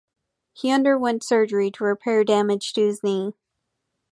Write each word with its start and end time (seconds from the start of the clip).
He 0.53 0.71
underwent 0.71 1.21
surgery 1.23 1.69
to 1.69 1.83
repair 1.83 2.23
damage 2.23 2.73
to 2.73 2.81
his 2.81 3.03
knee. 3.03 3.35